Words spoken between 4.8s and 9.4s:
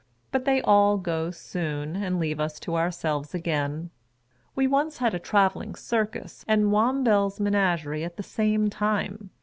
had a travelling Circus and Wombwell's Menagerie at the same time.